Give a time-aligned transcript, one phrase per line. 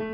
[0.00, 0.04] お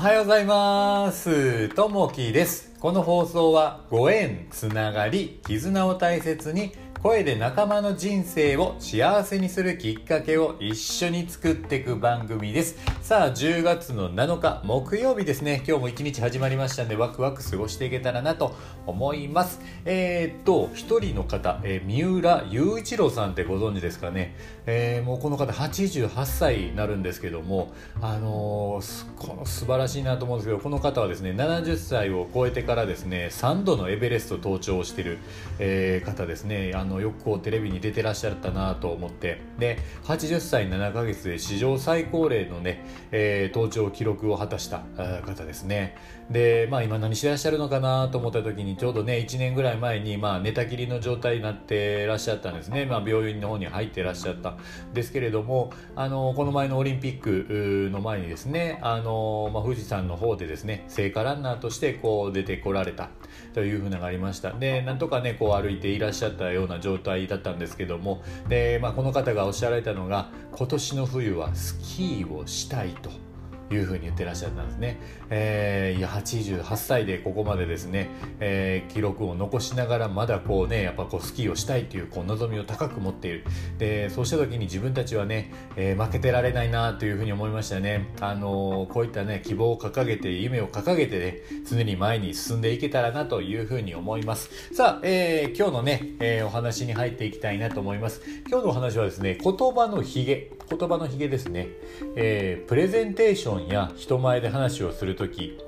[0.00, 1.68] はようございます。
[1.68, 2.74] ともきです。
[2.80, 6.72] この放送はご縁、つながり、絆を大切に
[7.02, 12.76] 声で仲間の人生を幸せにするきっかけを一緒に作っていく番組です。
[13.00, 15.64] さあ、10月の7日木曜日ですね。
[15.66, 18.54] 今日も一日始まりましたんでワクワク過ごしていけたらなと
[18.86, 19.60] 思います。
[19.84, 24.36] えー、っと、一人の方、えー三浦雄一郎さんってご存知ですかね。
[24.66, 35.18] えーもうこの方88歳になるんですけども、あのーこの素晴らしいなと思うんですけどこの方はですね70歳を超えてからですね3度のエベレスト登頂をしている、
[35.58, 39.40] えー方ですねあのよくこうテレビに出てらっしゃったなと思って。
[39.58, 44.82] で80歳7ヶ月で史上最高齢のね、えー登頂記録を果たした
[45.24, 45.96] 方ですね。
[46.30, 54.42] でまあ今何してらっしゃるのかなと思った時にちょうどね1年ぐらい前にまあ寝たきりの状態になってらっしゃったんですね、まあ、病院の方に入ってらっしゃった。
[54.52, 54.58] ん
[54.92, 63.10] ですけれどもあのこの前のオリンピックの前にですねあの、まあ、富士山の方でですね聖火ランナーとしてこう出てこられた
[63.54, 64.52] というふうなのがありました。
[64.52, 73.31] でなんとかねこう歩いていらっしゃったような状態だったんですけどもで、まあ、この方がおっしゃられたのが今年の冬はスキーをしたいと。
[73.72, 74.98] いうふうに言ってらっしゃったんですね、
[75.30, 78.08] えー88歳でここまでですね、
[78.40, 83.44] えー記録を残しながらまだこうねやっぱこうスキーをしたいというこう望みを高く持っている。
[83.78, 88.08] でそうした時に自分たちはね、えー負けてられないなというふうに思いましたね。
[88.20, 91.36] あのこういったね希望を掲げて夢を掲げてね
[91.68, 94.50] 常に前に進んでいけたらなというふうに思います。
[94.74, 98.22] さあ、えー今日のね、えお話に入っていきたいなと思います。
[98.48, 101.68] 今日のお話はですね言葉のヒゲ言葉のヒゲですね、
[102.16, 105.58] えープレゼンテーションや人前で話をするとき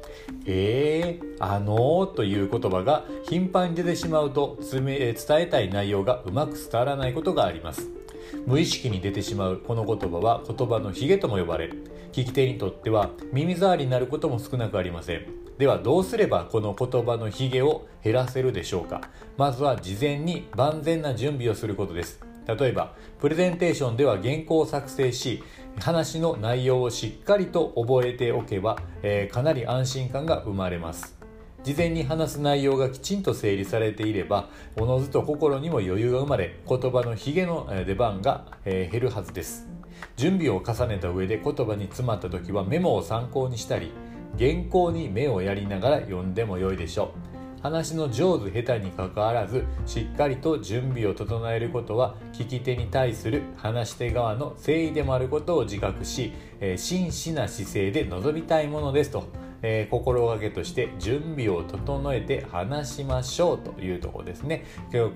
[0.46, 7.90] えー、あのー、という言葉が頻繁に出てしまうとつめえ伝えたい内容がうまく伝わらないことがあります。
[8.46, 11.70] 無意識に出てしまうこの言葉は言葉のヒゲとも呼ばれ
[12.12, 15.26] 聞き手にとっては耳障りになることも少なくありません。
[15.58, 19.02] ではどうすればこの言葉のヒゲを減らせるでしょうか。
[19.36, 22.20] まずは事前に万全な準備をすることです。
[22.46, 25.42] 例えばプレゼンテーションでは原稿を作成し
[25.80, 31.16] 話の内容をしっかりと覚えておけば、えーかなり安心感が生まれます。
[31.64, 39.66] 事前に話す内容がきちんと整理されていればおのずと心にも余裕が生まれ言葉のヒゲの出番がえー減るはずです。
[40.16, 43.90] 準備を重ねた上で言葉に詰まった時はメモを参考にしたり
[44.38, 47.33] 原稿に目をやりながら読んでも良いでしょう。
[47.64, 59.24] 話の上手下手にかかわらずしっかりと準備を整えることは聞き手に対する話し手側の誠意でもあることを自覚し、えー真摯な姿勢で臨みたいものですと、
[59.66, 64.64] えー心がけとして準備を整えて話しましょうというところですね。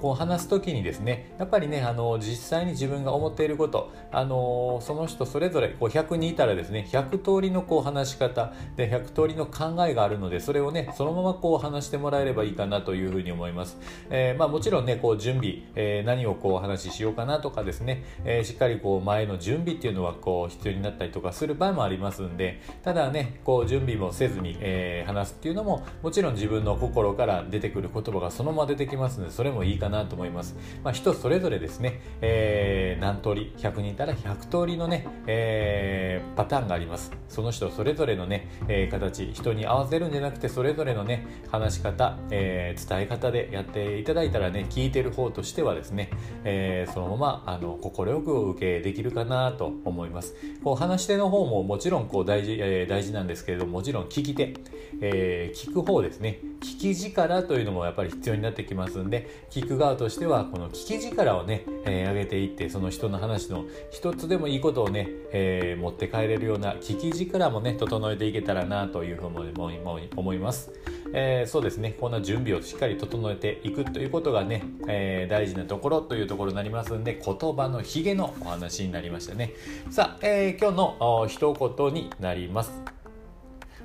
[0.00, 13.78] こう話す時にですねやっぱりねあの実際に自分が思っていることあのその人それぞれこう100人いたらですね100通りのこう話し方で100通りの考えがあるのでそれをねそのままこう話してもらえればいいかなというふうに思います、
[14.10, 30.54] えーまあ、もちろんねこう準備、えー何をこうお話ししようかなとかですね、えしっかりこう前の準備っていうのはこう必要になったりとかする場合もありますんでただねこう準備もせずに、えー話すっていうのももちろん自分の心から出てくる言葉がそのまま出てきますのでそれもいいかなと思います、
[30.84, 37.10] まあ、人それぞれですね、えー何通り100人いたら100通りのね、えーパターンがあります。
[37.28, 46.10] その人それぞれのね、えー形人に合わせるんじゃなくてそれぞれのね話し方、えー伝え方でやっていただいたらね聞いてる方としてはですね、
[46.44, 50.34] えーそのままあの快くお受けできるかなと思います。
[50.62, 54.54] こう話し手の方ももちろんこう大事,、えー大事なんですけれどももちろん聞き手、
[55.00, 56.40] えー聞く方ですね。
[56.60, 69.30] 聞き力というのもやっぱり必要になってきますんで聞く側としてはこの聞き力をね、えー上げていってその人の話の一つでもいいことをね、えー持って帰れるような聞き力もね整えていけたらなというふう
[69.70, 69.78] に
[70.16, 70.72] 思います、
[71.12, 71.94] えーそうですね。
[71.98, 79.52] こんな準備をしっかり整えていくということがね、えー大事なところというところになりますんで言葉のヒゲのお話になりましたね。
[79.90, 82.97] さあ、えー今日の一言になります。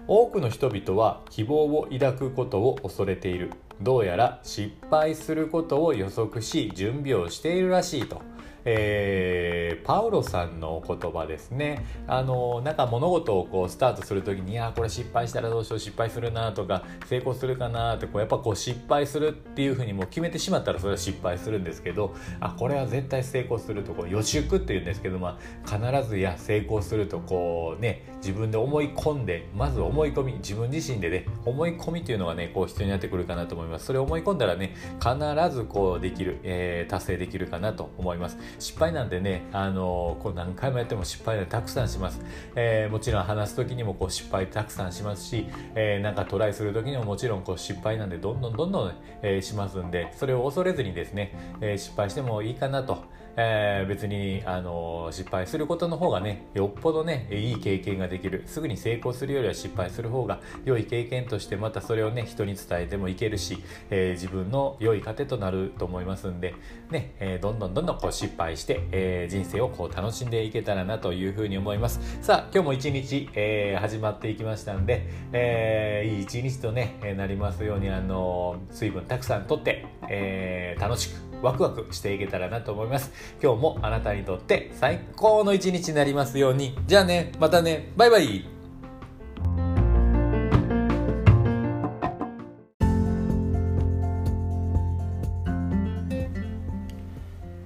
[0.08, 3.52] 多くの人々は希望を抱くことを恐れている。
[3.82, 8.22] どうやら失敗することを予測し準備をしているらしいと。
[8.66, 11.86] えーパウロさんの言葉ですね。
[12.08, 33.86] あのなんか物事をこうスタートする時にいやこれ失敗したらどうしよう失敗するなとか成功するかなってこうやっぱこう失敗するっていうふうにもう決めてしまったらそれは失敗するんですけどあこれは絶対成功するとこう予祝っていうんですけど、まあ、必ずいや成功するとこうね自分で思い込んでまず思い込み自分自身でね思い込みっていうのがねこう必要になってくるかなと思います。
[33.86, 38.38] それを思い込んだらね必ずこうできる、えー達成できるかなと思います。
[38.60, 42.22] 失敗なんでねあのこう何回もやっても失敗でたくさんします、
[42.56, 53.04] えー、もちろん話す時にもこう失敗たくさんしますし、えー、なんかトライする時にももちろんこう失敗なんでどんどんどんどん、えー、しますんでそれを恐れずにですね、えー、失敗してもいいかなと。
[53.36, 58.44] えー、別に、あの失敗することの方がねよっぽどねいい経験ができる。
[58.46, 63.58] すぐに成功するよりは失敗する方が良い経験としてまたそれをね人に伝えてもいけるし、
[63.90, 66.56] えー、自分の良い糧となると思いますんで、
[66.90, 72.00] ねえー、どんどんどんどんこう失敗して、え人生をこう楽しんでいけたらなというふうに思います。
[72.22, 83.12] さあ今日も一日、え始まっていきましたんで、えいい一日とねなりますように、あの水分たくさんとって、え楽しくワクワクしていけたらなと思います。
[83.42, 86.76] 今日もあなたにとって最高の一日になりますように。
[86.88, 88.46] じゃあね、またね、バイバイ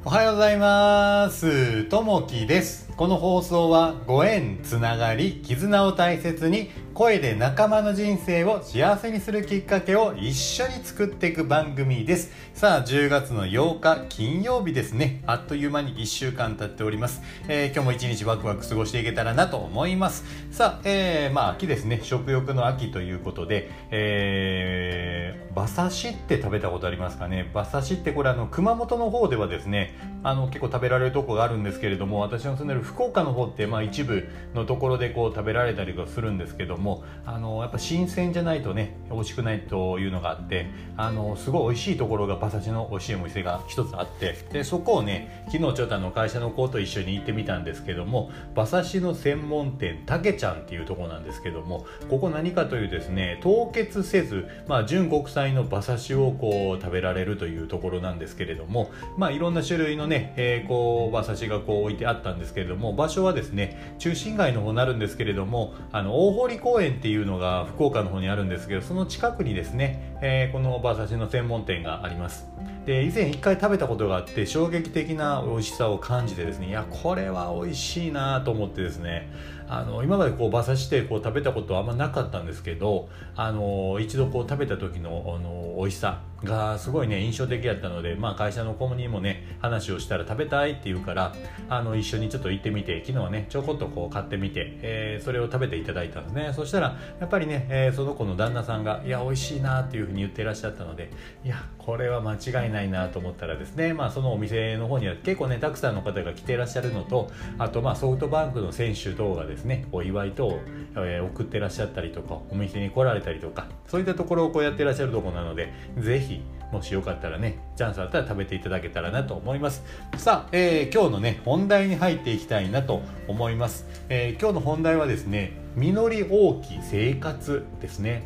[0.04, 1.84] おはようございます。
[1.84, 2.90] ともきです。
[2.96, 12.32] この放送はご縁、つながり、絆を大切に声で仲間の人生を幸せにするきっかけを一緒に作っていく番組です。
[12.56, 15.22] さあ、10月の8日金曜日ですね。
[15.28, 17.22] あっという間に1週間経っております。
[17.48, 20.26] えー、今日も一日ワクワク過ごしていけたらなと思います。
[20.50, 22.00] さあ、えー、まあ秋ですね。
[22.02, 27.52] 食欲の秋ということで、えー、馬刺しって食べたことありますかね。
[27.54, 72.46] 馬刺しってこれあの、熊本の方ではですね、あの結構食べられるとこがあるんですけれども、私の住んでる福岡の方ってまあ一部のところでこう食べられたりするんですけども、もあのやっぱ新鮮じゃないとね美味しくないというのがあってあのすごい美味しいところが馬刺しの美味しいお店が一つあってでそこをね昨日ちょっとあの会社の子と一緒に行ってみたんですけども馬刺しの専門店たけちゃんっていうとこなんですけどもここ何かというですね凍結せず、まあ、純国産の馬刺しをこう食べられるというところなんですけれども、まあ、いろんな種類のね、えー、こう馬刺しがこう置いてあったんですけれども場所はですね中心街の方になるんですけれどもあの大堀公園っていうのが福岡の方にあるんですけどその近くにですね、えー、この馬刺しの専門店があります。
[72.86, 79.30] で以前一回食べたことがあって衝撃的な美味しさを感じてですねいやこれは美味しいなと思ってですね
[79.68, 91.36] あの今までこう馬刺してこう食べたことはあんまなかったんですけどあの一度こう食べた時のあの美味しさがすごいね印象的やったので、まあ、会社の子にもね話をしたら食べたいって言うから
[91.70, 96.54] あの一緒にちょっと行ってみて昨日はねちょこっとこう買ってみて、えー、それを食べていただいたんですね。
[96.56, 101.12] そしたらやっぱりね、えー、その子の旦那さんがいや美味しいなっていうふうに言ってらっしゃったので
[101.44, 110.60] いやこれは間違いないなと思ったらですね、まあ、そのお店の方には結構ねたくさんの方が来てらっしゃるのとあとまあソフトバンクの選手等がですねお祝い等、
[110.96, 116.27] えー、送ってらっしゃったりとかお店に来られたりとかそういったところをこうやってらっしゃるとこなのでぜひ
[116.72, 119.84] もしよかったらねチャンスあったら食べていただけたらなと思います。
[120.18, 128.24] さあ、えー、今日のね本題に入っていきたいなと思います、えー、今日の本題はですね実り大き生活ですね。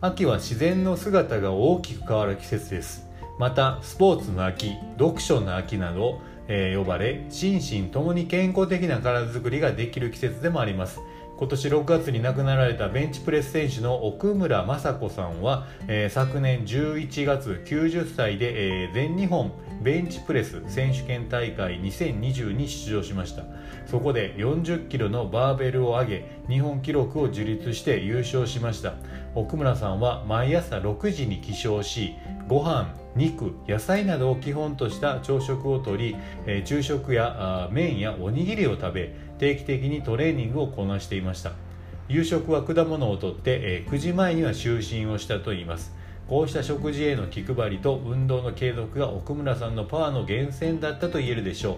[0.00, 3.08] 秋は自然の姿が大きく変わる季節です。
[3.38, 11.00] またスポーツの秋読書の秋など、えー、呼ばれ心身ともに健康的な体づくりができる季節でもあります。
[11.38, 19.52] 今年6月に亡くなられたベンチプレス選手の奥村雅子さんは、えー、昨年11月90歳で、えー、全日本
[19.82, 23.44] ベンチプレス選手権大会2020に出場しました。
[23.86, 28.94] そこで40キロのバーベルを上げ日本記録を樹立して優勝しました。
[29.34, 32.14] 奥村さんは毎朝6時に起床し
[32.48, 41.52] ご飯肉野菜などを基本とした朝食をとり、えー、昼食や麺やおにぎりを食べ定期的にトレーニングをこなしていました。
[42.08, 45.92] 夕食は果物をとって、えー、9時前には就寝をしたといいます。
[46.32, 51.76] こうした食事への気配りと運動の継続が奥村さんのパワーの源泉だったと言えるでしょう。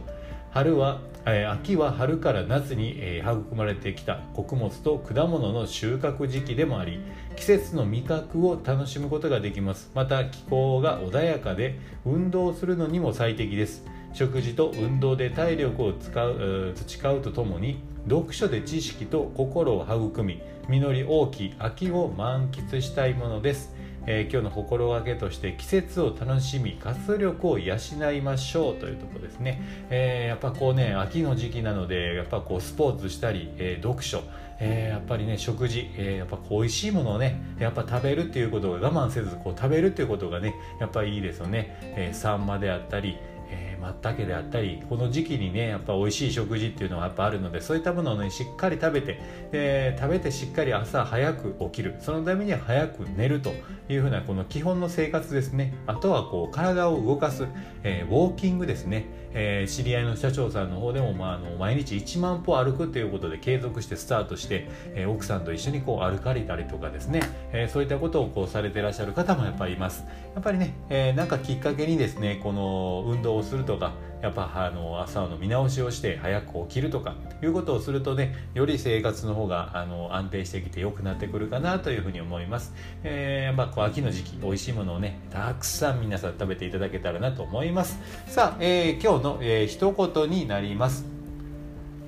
[0.53, 7.01] 春は、えー、秋は春から夏に、えー、育まれてきた穀物と果物の収穫時期でもあり
[7.35, 9.91] 季節の味覚を楽しむことができます。
[9.93, 13.85] また気候が穏やかで運動するのにも最適です。
[14.13, 23.75] 食事と運動で体力を使う培うとともに読書で知識と心を育み実り大き秋を満喫したいものです。
[24.07, 27.77] えー、今日の心がけとして季節を楽しみ活力を養
[28.13, 34.23] いましょうというところですね、えー、やっぱこうね秋の時期なのでやっぱこうスポーツしたり、えー、読書、
[34.61, 43.17] えやっぱりね食事、えやっぱこう美味しいものをねやっぱ食べるっていうことが我慢せずこう食べるっていうことがねやっぱりいいですよね、えー、サンマであったり
[43.55, 49.21] えー、まったけであったりこの時期にねやっぱ美味しい食事っていうのはやっぱあるのでそういったものをねしっかり食べて、
[49.53, 51.95] えー、食べてしっかり朝早く起きる。
[52.01, 53.53] そのためには早く寝ると
[53.89, 55.75] いうふうなこの基本の生活ですね。
[55.87, 57.47] あとはこう体を動かす、
[57.83, 67.21] えー、ウォーキングですね、え知り合いの社長さんの方でも、まあ、あの毎日1万歩歩くということで継続してスタートして、え奥さんと一緒にこう歩かれたりとかですね、
[67.53, 70.05] えそういったことをこうされてらっしゃる方もやっぱりいます。
[70.35, 82.73] やっぱりね、えなんかきっかけにですねこの運動をするとかやっぱあの朝の見直しをして早く起きるとかいうことをするとねより生活の方があの安定してきて良くなってくるかなというふうに思います、
[83.03, 87.99] えー、まあ、こう秋の時期美味しいものをねたくさん皆さん食べていただけたらなと思います。
[88.27, 91.05] さあ、えー、今日の、えー、一言になります。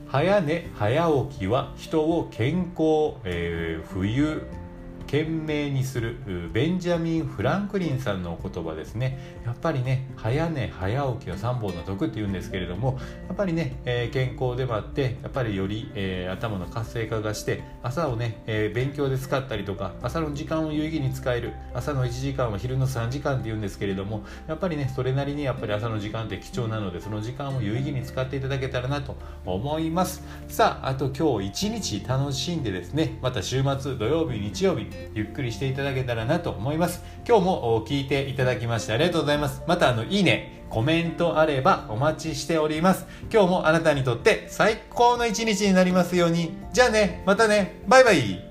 [0.08, 4.46] 早寝早起きは人を健康、えー、冬
[5.06, 9.38] 懸命にするベンジャミン・フランクリンさんのお言葉ですね。
[9.44, 12.98] やっぱりね早寝早起きは3本の得っていうんですけれども
[13.28, 30.22] やっぱりね、えー、健康でもあってやっぱりより、えー、頭の活性化がして朝をね、えー、勉強で使ったりとか朝の時間を有意義に使える朝の1時間は昼の3時間っていうんですけれどもやっぱりねそれなりにやっぱり朝の時間って貴重なのでその時間を有意義に使っていただけたらなと思います。
[30.48, 37.02] さああと今日一日楽しんでですねまた週末土曜日日曜日ゆっくりしていただけたらなと思います。
[37.26, 39.62] 今日も聞いていただきましてありがとうございます。
[39.66, 43.06] またあのいいねコメントあればお待ちしております。
[43.32, 46.56] 今日もあなたにとって最高の一日になりますように。
[46.72, 47.82] じゃあねまたね。
[47.88, 48.45] バイバイ。